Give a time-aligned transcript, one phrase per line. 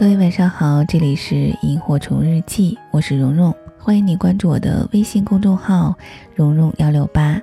[0.00, 5.94] 各位晚上好，这里是萤火虫日记，我是蓉蓉，欢迎你关注我的微信公众号
[6.34, 7.38] 蓉蓉幺六八。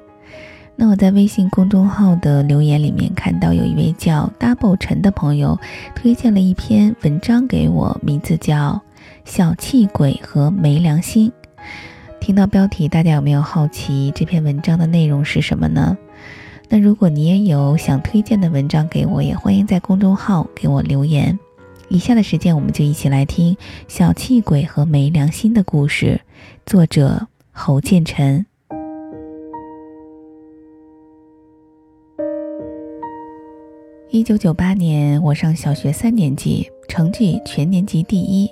[0.76, 5.56] 那我在微信公众号的留言里面看到有一位叫 Double 陈的朋友
[5.94, 8.72] 推荐了一篇文章给我，名字叫
[9.24, 11.32] 《小气鬼和没良心》。
[12.20, 15.96] 听到标题，大家有没有好奇这篇文章的内容是什么呢？
[16.70, 21.38] 那如果你也有想推荐的文章给我，也欢迎在公众号给我留言。
[21.90, 23.56] 以下的时间，我们就一起来听
[23.88, 26.20] 《小气鬼和没良心的故事》，
[26.66, 28.46] 作者侯建成。
[34.10, 38.50] 一九九八年，我上小学三年级，成绩全年级第一，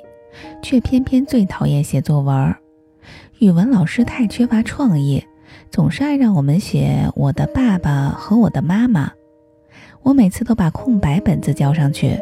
[0.61, 2.55] 却偏偏最讨厌写作文。
[3.39, 5.23] 语文老师太缺乏创意，
[5.69, 9.11] 总是爱让我们写我的爸爸和我的妈妈。
[10.03, 12.17] 我每次都把空白本子交上去。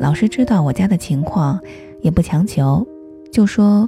[0.00, 1.60] 老师知道我家的情况，
[2.00, 2.86] 也不强求，
[3.30, 3.86] 就说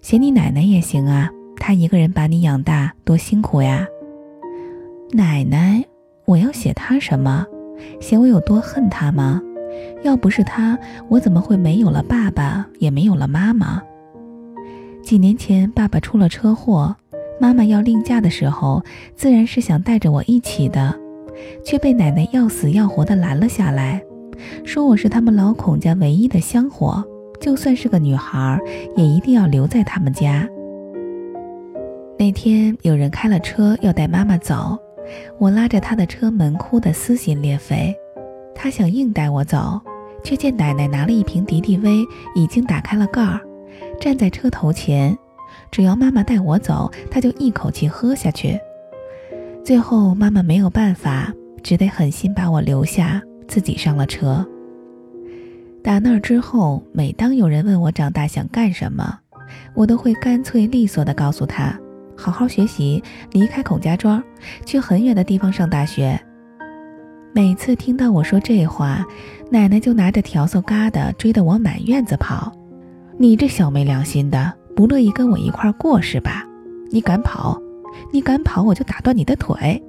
[0.00, 3.86] 写你奶奶也行啊，她一个人把你养大，多辛苦呀。
[5.12, 5.84] 奶奶，
[6.24, 7.44] 我要写她什么？
[8.00, 9.42] 写我有多恨她吗？
[10.02, 10.78] 要不是她，
[11.10, 13.82] 我怎么会没有了爸爸，也没有了妈妈？
[15.02, 16.96] 几年前，爸爸出了车祸，
[17.38, 18.82] 妈妈要另嫁的时候，
[19.14, 20.98] 自然是想带着我一起的，
[21.62, 24.02] 却被奶奶要死要活的拦了下来。
[24.64, 27.04] 说我是他们老孔家唯一的香火，
[27.40, 28.58] 就算是个女孩，
[28.96, 30.48] 也一定要留在他们家。
[32.18, 34.78] 那天有人开了车要带妈妈走，
[35.38, 37.94] 我拉着他的车门，哭得撕心裂肺。
[38.54, 39.80] 他想硬带我走，
[40.22, 42.04] 却见奶奶拿了一瓶敌敌畏，
[42.36, 43.40] 已经打开了盖儿，
[44.00, 45.16] 站在车头前，
[45.72, 48.56] 只要妈妈带我走，他就一口气喝下去。
[49.64, 51.32] 最后妈妈没有办法，
[51.62, 53.20] 只得狠心把我留下。
[53.52, 54.42] 自己上了车。
[55.82, 59.18] 打那儿之后，每当有人问我长大想干什么，
[59.74, 61.78] 我都会干脆利索地告诉他：
[62.16, 64.24] 好好学习，离开孔家庄，
[64.64, 66.18] 去很远的地方上大学。
[67.34, 69.04] 每次听到我说这话，
[69.50, 72.50] 奶奶就拿着笤帚疙瘩追得我满院子跑。
[73.18, 76.42] 你这小没良心的，不乐意跟我一块过是吧？
[76.90, 77.60] 你敢跑，
[78.10, 79.82] 你敢跑，我就打断你的腿。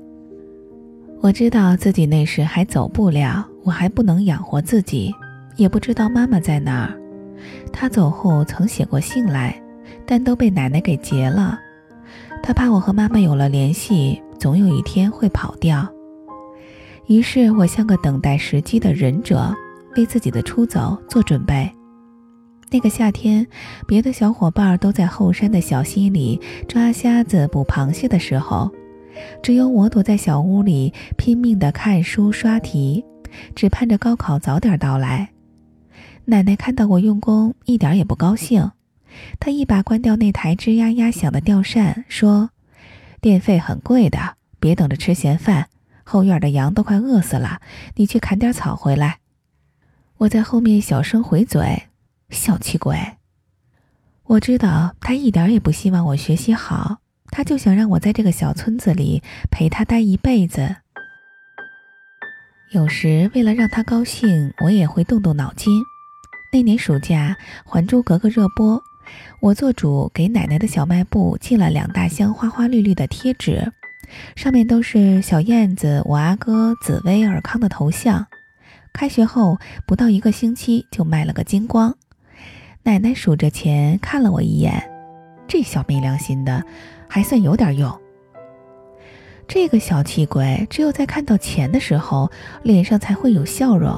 [1.22, 3.47] 我知道自己那时还走不了。
[3.63, 5.13] 我还不能养活自己，
[5.56, 7.00] 也不知道妈妈在哪儿。
[7.72, 9.62] 她走后曾写过信来，
[10.06, 11.57] 但都被奶奶给截了。
[12.41, 15.88] 她怕我和妈妈有了联系，总有一天会跑掉。
[17.07, 19.53] 于是我像个等待时机的忍者，
[19.95, 21.69] 为自己的出走做准备。
[22.72, 23.45] 那个夏天，
[23.88, 28.72] 别的小伙伴都在后山的小溪里抓虾子、捕螃蟹的时候，
[29.41, 33.03] 只有我躲在小屋里拼命地看书刷题。
[33.55, 35.29] 只盼着高考早点到来。
[36.25, 38.71] 奶奶看到我用功，一点也不高兴。
[39.39, 42.49] 她一把关掉那台吱呀呀响的吊扇，说
[43.21, 45.67] ：“电费很贵的，别等着吃闲饭。
[46.03, 47.59] 后院的羊都快饿死了，
[47.95, 49.19] 你去砍点草回来。”
[50.17, 51.83] 我在后面小声回嘴
[52.29, 52.97] ：“小气鬼。”
[54.23, 59.21] 我知道他一点也不希望我学习好，他就想让我在这个小村子里
[59.51, 60.77] 陪他待一辈子。
[62.73, 65.72] 有时为了让他高兴，我也会动动脑筋。
[66.51, 68.81] 那年暑假，《还珠格格》热播，
[69.41, 73.72] 我做主给奶奶的小卖部寄了两大箱花花绿绿的贴纸，
[74.35, 78.25] 上面都是小燕子、我阿哥、紫薇、尔康的头像。
[78.91, 81.95] 开学后不到一个星期就卖了个精光。
[82.81, 84.83] 奶奶数着钱，看了我一眼，
[85.47, 86.66] 这小没良心的，
[87.07, 88.03] 还算有点用。
[89.53, 92.28] 这个小气鬼，只有在看到钱的时候，
[92.64, 93.96] 脸上才会有笑容。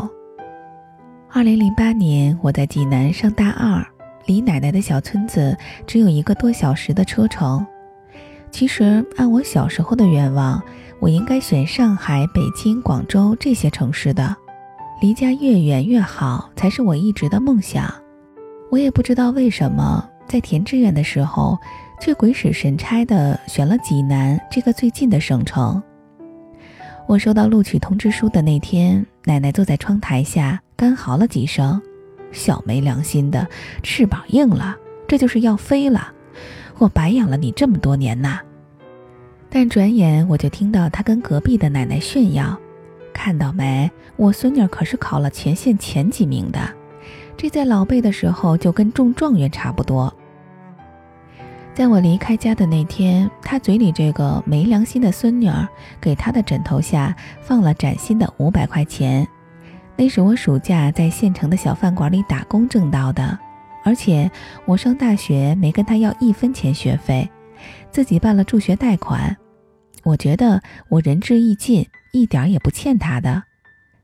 [1.31, 3.81] 二零零八年，我在济南上大二，
[4.25, 5.57] 离奶奶的小村子
[5.87, 7.65] 只有一个多小时的车程。
[8.51, 10.61] 其实，按我小时候的愿望，
[10.99, 14.35] 我应该选上海、北京、广州这些城市的，
[14.99, 17.89] 离家越远越好，才是我一直的梦想。
[18.69, 21.57] 我也不知道为什么，在填志愿的时候。
[22.05, 25.81] 却鬼使神差的选了济南这个最近的省城。
[27.07, 31.81] 我收到录取通知书的那天，奶奶坐在窗台下干嚎了几声
[32.31, 33.47] ：“小没良心的，
[33.81, 36.13] 翅膀硬了，这就是要飞了！
[36.77, 38.39] 我白养了你这么多年呐！”
[39.49, 42.55] 但转眼我就听到她跟隔壁的奶奶炫耀
[43.13, 46.59] ：“看到没，我孙女可是考了全县前几名的，
[47.35, 50.15] 这在老辈的时候就跟中状元差不多。”
[51.75, 55.67] 在我离开家的那天，他嘴里这个没良心的孙女儿
[55.99, 59.27] 给他的枕头下放了崭新的五百块钱，
[59.97, 63.37] 那是我暑假在县城的小饭馆里打工挣到的，
[63.83, 64.31] 而且
[64.63, 67.29] 我上大学没跟他要一分钱学费，
[67.91, 69.35] 自己办了助学贷款。
[70.03, 73.43] 我觉得我仁至义尽，一点也不欠他的。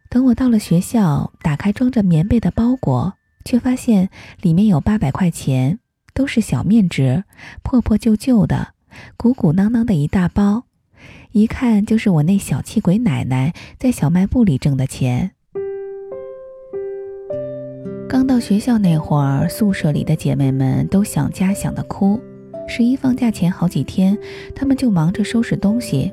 [0.09, 3.13] 等我到了学校，打开装着棉被的包裹，
[3.45, 4.09] 却发现
[4.41, 5.79] 里面有八百块钱，
[6.13, 7.23] 都是小面值，
[7.63, 8.69] 破破旧旧的，
[9.17, 10.65] 鼓鼓囊囊的一大包，
[11.31, 15.31] 一看就是我那小气鬼奶奶在小卖部里挣的钱。
[18.09, 22.19] 刚到学校那会儿，宿舍里的姐妹们都想家想的哭。
[22.67, 24.17] 十一放假前好几天，
[24.53, 26.11] 她们就忙着收拾东西，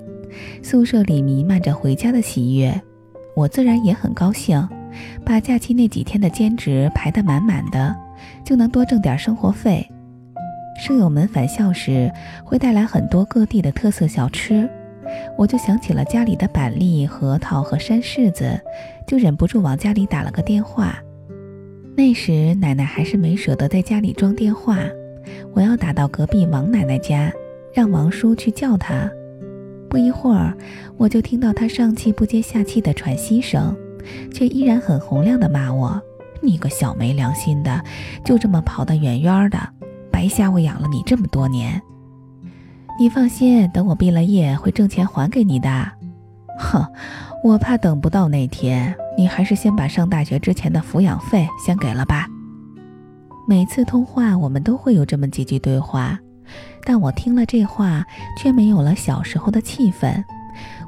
[0.62, 2.81] 宿舍里弥漫着回家的喜悦。
[3.35, 4.69] 我自然也很高兴，
[5.25, 7.95] 把假期那几天的兼职排得满满的，
[8.44, 9.87] 就能多挣点生活费。
[10.81, 12.11] 舍友们返校时
[12.44, 14.69] 会带来很多各地的特色小吃，
[15.37, 18.61] 我就想起了家里的板栗、核桃和山柿子，
[19.06, 20.97] 就忍不住往家里打了个电话。
[21.97, 24.79] 那时奶奶还是没舍得在家里装电话，
[25.53, 27.32] 我要打到隔壁王奶奶家，
[27.75, 29.11] 让王叔去叫她。
[29.91, 30.56] 不一会儿，
[30.97, 33.76] 我就听到她上气不接下气的喘息声，
[34.32, 36.00] 却依然很洪亮的骂我
[36.43, 37.82] ：“你个小没良心的，
[38.25, 39.58] 就这么跑得远远的，
[40.11, 41.81] 白瞎我养了你这么多年。
[42.99, 45.93] 你放心，等我毕了业会挣钱还给你的。”
[46.58, 46.85] 哼，
[47.44, 48.94] 我怕等不到那天。
[49.17, 52.26] 你还是先把上大学之前的抚养费先给了吧。
[53.49, 56.19] 每次通话，我们都会有这么几句对话，
[56.85, 58.05] 但我听了这话，
[58.37, 60.23] 却没有了小时候的气氛。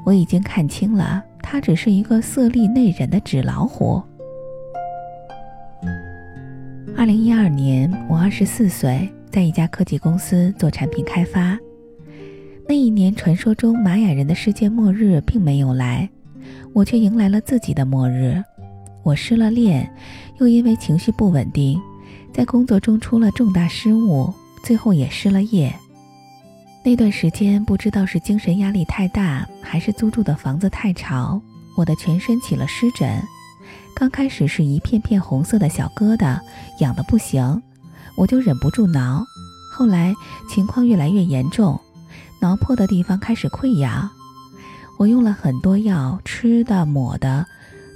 [0.05, 4.01] 我已经看清了，他只是一个色厉内荏的纸老虎。
[6.97, 11.57] 二零一二年，我二十四岁，在一家科技公司做产品开发。
[12.67, 16.07] 那一年，传说中玛雅人的世界末日并没有来。
[16.73, 18.41] 我却迎来了自己的末日，
[19.03, 19.91] 我失了恋，
[20.39, 21.81] 又因为情绪不稳定，
[22.31, 24.31] 在工作中出了重大失误，
[24.63, 25.73] 最后也失了业。
[26.83, 31.41] 那段时间不知道是精神压力太大，还是租住的房子太潮，
[31.75, 33.21] 我的全身起了湿疹。
[33.95, 36.39] 刚开始是一片片红色的小疙瘩，
[36.79, 37.61] 痒得不行，
[38.17, 39.23] 我就忍不住挠。
[39.71, 40.13] 后来
[40.49, 41.79] 情况越来越严重，
[42.41, 44.09] 挠破的地方开始溃疡。
[44.97, 47.45] 我用了很多药，吃的、抹的，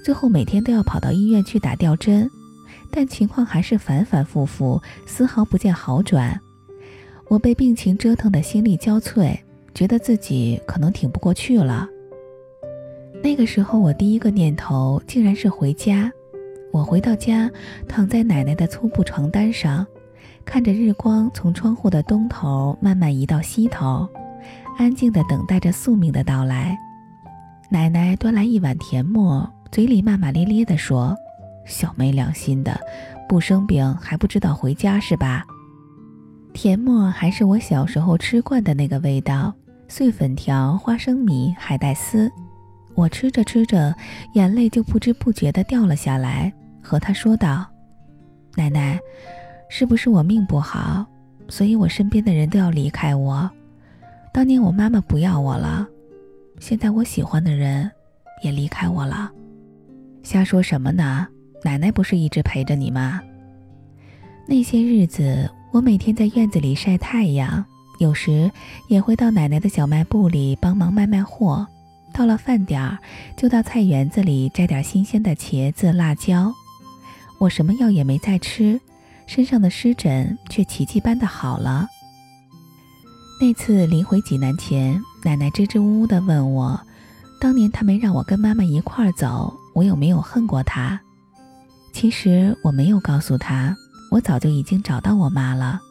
[0.03, 2.29] 最后每天都要跑到医院去打吊针，
[2.91, 6.39] 但情况还是反反复复，丝毫不见好转。
[7.27, 9.37] 我被病情折腾的心力交瘁，
[9.73, 11.87] 觉得自己可能挺不过去了。
[13.23, 16.11] 那个时候，我第一个念头竟然是回家。
[16.71, 17.49] 我回到家，
[17.87, 19.85] 躺在奶奶的粗布床单上，
[20.45, 24.07] 看着日光从窗户的东头慢慢移到西头，
[24.77, 26.77] 安静地等待着宿命的到来。
[27.69, 31.15] 奶奶端来一碗甜沫，嘴里骂骂咧咧地说
[31.65, 32.79] ：“小没良心的，
[33.27, 35.43] 不生病还不知道回家是吧？”
[36.53, 39.53] 甜沫还是我小时候吃惯的那个味道，
[39.87, 42.31] 碎粉条、花生米、海带丝。
[42.95, 43.93] 我吃着吃着，
[44.33, 46.51] 眼泪就不知不觉地掉了下来，
[46.81, 47.65] 和她说道
[48.55, 48.99] ：“奶奶，
[49.69, 51.05] 是不是我命不好，
[51.49, 53.49] 所以我身边的人都要离开我？
[54.33, 55.87] 当年我妈妈不要我了。”
[56.57, 57.91] 现在我喜欢的人
[58.41, 59.29] 也离开我了，
[60.23, 61.27] 瞎说什么呢？
[61.63, 63.21] 奶奶不是一直陪着你吗？
[64.47, 67.63] 那些日子，我每天在院子里晒太阳，
[67.99, 68.49] 有时
[68.87, 71.67] 也会到奶奶的小卖部里帮忙卖卖货。
[72.15, 72.97] 到了饭点儿，
[73.35, 76.53] 就到菜园子里摘点新鲜的茄子、辣椒。
[77.39, 78.79] 我什么药也没再吃，
[79.27, 81.85] 身上的湿疹却奇迹般的好了。
[83.41, 85.01] 那次临回济南前。
[85.25, 86.79] 奶奶支支吾吾地问我
[87.41, 91.01] ：“当年他没让我跟妈妈一块儿走，我有没有恨过他？”
[91.91, 93.75] 其实我没有告诉他，
[94.11, 95.81] 我早就已经找到我妈了。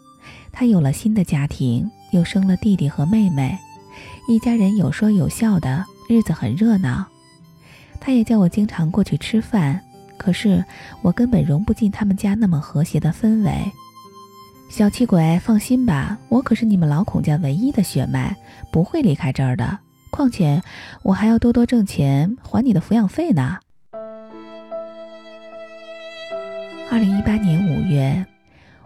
[0.52, 3.58] 她有了新的家庭，又生了弟弟和妹妹，
[4.28, 7.06] 一家人有说有笑的，日子很热闹。
[8.00, 9.80] 他也叫我经常过去吃饭，
[10.16, 10.64] 可是
[11.02, 13.52] 我根本融不进他们家那么和谐的氛围。
[14.68, 18.36] 小气鬼，放心吧，我可是你们老孔家唯一的血脉，
[18.72, 19.78] 不会离开这儿的。
[20.10, 20.62] 况且
[21.02, 23.58] 我还要多多挣钱还你的抚养费呢。
[26.90, 28.24] 二零一八年五月，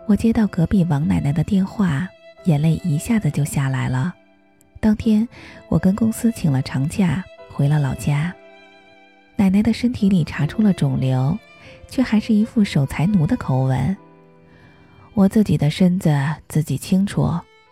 [0.07, 2.09] 我接到隔壁王奶奶的电话，
[2.45, 4.15] 眼泪一下子就下来了。
[4.81, 5.29] 当天，
[5.69, 8.35] 我跟公司请了长假，回了老家。
[9.37, 11.37] 奶奶的身体里查出了肿瘤，
[11.89, 13.97] 却还是一副守财奴的口吻。
[15.15, 16.17] 我自己的身子
[16.49, 17.29] 自己清楚，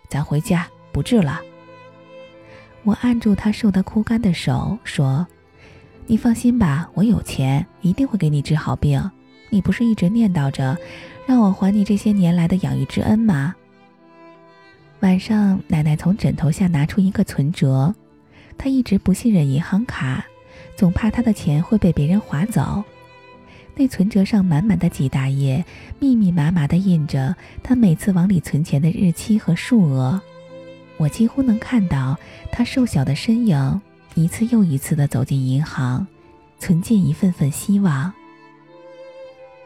[0.09, 1.41] 咱回家不治了。
[2.83, 5.27] 我按住他瘦得枯干的手，说
[6.07, 9.11] ：“你放心吧，我有钱，一定会给你治好病。
[9.49, 10.77] 你不是一直念叨着
[11.25, 13.55] 让我还你这些年来的养育之恩吗？
[15.01, 17.95] 晚上，奶奶从枕头下拿出一个存折，
[18.57, 20.25] 她一直不信任银行卡，
[20.75, 22.83] 总怕她的钱会被别人划走。
[23.75, 25.63] 那存折上满满的几大页，
[25.99, 30.21] 密密麻麻地印着她每次往里存钱的日期和数额。
[30.97, 32.17] 我几乎能看到
[32.51, 33.81] 她瘦小的身影。
[34.15, 36.07] 一次又一次地走进银行，
[36.59, 38.11] 存进一份份希望。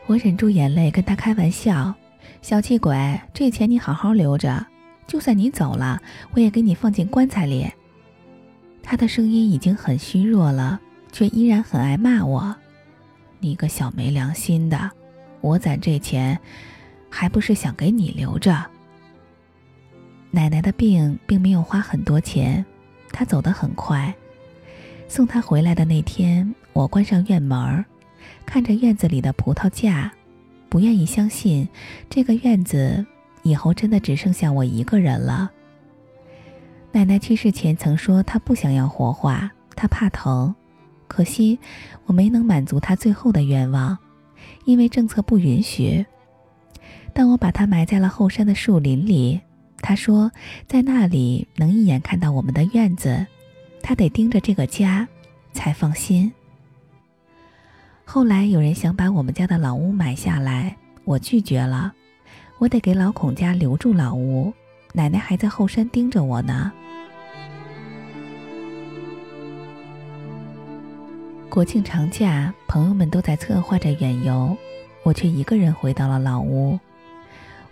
[0.07, 1.95] 我忍住眼泪跟他开玩笑
[2.43, 4.67] ：“小气鬼，这钱你好好留着，
[5.11, 6.01] 就算你走了，
[6.35, 7.69] 我也给你放进棺材里。”
[8.81, 12.55] 他的声音已经很虚弱了，却依然很爱骂我
[13.41, 14.89] ：“你个小没良心的！
[15.41, 16.39] 我攒这钱，
[17.11, 18.65] 还不是想给你留着？”
[20.31, 22.65] 奶奶的病并没有花很多钱，
[23.11, 24.15] 她走得很快。
[25.09, 27.85] 送她回来的那天，我关上院门，
[28.47, 30.13] 看着院子里的葡萄架，
[30.69, 31.69] 不愿意相信
[32.09, 33.05] 这个院子
[33.43, 35.51] 以后真的只剩下我一个人了。
[36.93, 40.55] 奶奶去世前曾说她不想要火化，她怕疼，
[41.07, 41.59] 可惜
[42.07, 43.97] 我没能满足她最后的愿望，
[44.65, 46.05] 因为政策不允许。
[47.13, 49.41] 当我把她埋在了后山的树林里，
[49.81, 50.31] 她说
[50.67, 53.27] 在那里能一眼看到我们的院子。
[53.83, 55.09] 她得盯着这个家，
[55.53, 56.31] 才放心。
[58.05, 61.95] 后来有人想把我们家的老屋买下来，我拒绝了。
[62.61, 64.53] 我得给老孔家留住老屋，
[64.93, 66.71] 奶奶还在后山盯着我呢。
[71.49, 74.55] 国庆长假，朋友们都在策划着远游，
[75.03, 76.79] 我却一个人回到了老屋。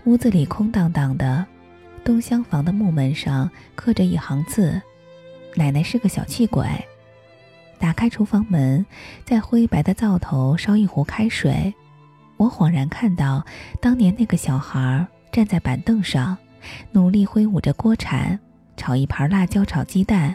[0.04, 1.44] 屋子里空荡荡的，
[2.02, 4.80] 东厢房的木门上刻着一行字。
[5.54, 6.66] 奶奶是个小气鬼。
[7.78, 8.86] 打开厨房门，
[9.26, 11.74] 在灰白的灶头烧一壶开水。
[12.38, 13.44] 我恍然看到
[13.80, 16.36] 当年那个小孩站在板凳上，
[16.92, 18.38] 努力挥舞着锅铲
[18.76, 20.34] 炒一盘辣椒炒鸡蛋。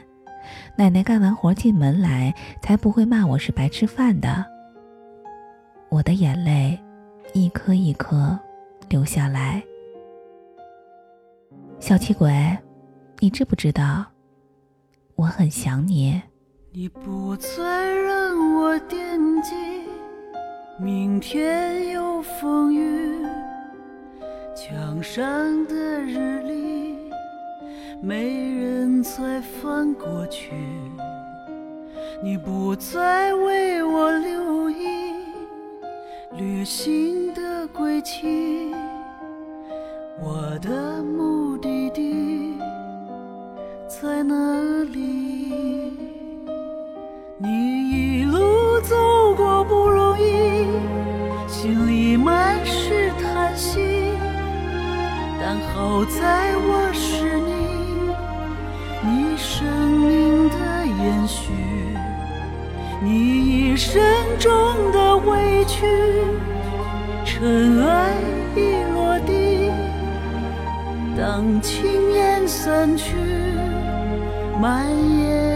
[0.77, 4.45] 奶奶干完活进门来，才不会骂我是白吃饭的。
[5.89, 6.77] 我的眼泪
[7.33, 8.37] 一颗一颗
[8.89, 9.63] 流下来。
[11.79, 12.57] 小气鬼，
[13.19, 14.05] 你知不知道？
[15.15, 16.21] 我很想你。
[16.71, 19.12] 你不再让我惦，
[20.83, 23.25] 明天有风雨。
[24.53, 25.23] 墙上
[25.65, 26.97] 的日历，
[28.01, 30.51] 没人再翻过去。
[32.21, 35.13] 你不再为我留意，
[36.37, 38.73] 旅行的轨迹，
[40.21, 42.57] 我的目的地
[43.87, 44.35] 在哪
[44.91, 45.93] 里？
[47.37, 47.72] 你？
[51.63, 53.79] 心里满是叹息，
[55.39, 57.53] 但好在我是你，
[59.01, 61.53] 你生命的延续，
[63.01, 64.03] 你一生
[64.37, 64.51] 中
[64.91, 65.85] 的委屈，
[67.23, 68.11] 尘埃
[68.57, 69.71] 已落地，
[71.17, 73.15] 当青烟散去，
[74.59, 74.85] 蔓
[75.17, 75.52] 延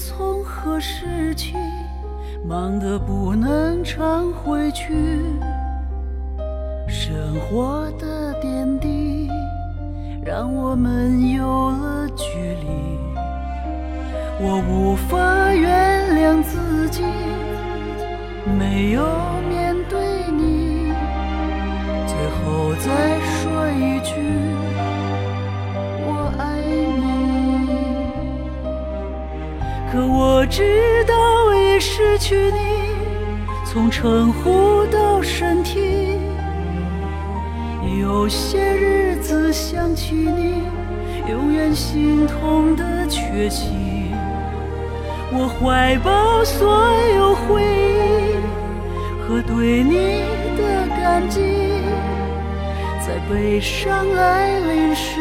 [0.00, 1.54] 从何时起，
[2.42, 5.20] 忙得不能常回去。
[6.88, 9.28] 生活的点滴，
[10.24, 12.24] 让我们有了距
[12.62, 12.66] 离。
[14.40, 17.04] 我无法原谅自己，
[18.58, 19.02] 没有
[30.50, 32.58] 直到已失去你，
[33.64, 36.18] 从称呼到身体。
[38.00, 40.64] 有些日子想起你，
[41.30, 43.68] 永远心痛的缺席。
[45.32, 48.34] 我怀抱所有回忆
[49.22, 50.24] 和对你
[50.58, 51.40] 的感激，
[53.00, 55.20] 在悲伤来临时，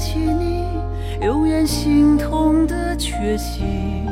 [0.00, 0.64] 起你，
[1.20, 4.08] 永远心痛的缺席。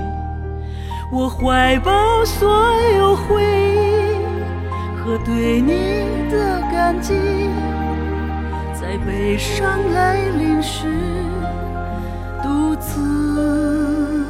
[1.11, 7.15] 我怀抱所有回忆和对你的感激，
[8.75, 10.85] 在悲伤来临时
[12.43, 14.27] 独自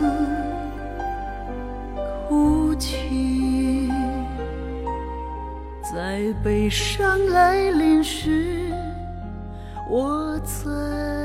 [2.29, 3.91] 哭泣，
[5.83, 8.73] 在悲伤来临时。
[9.91, 11.18] 我在。